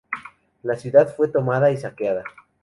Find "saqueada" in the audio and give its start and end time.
1.77-2.23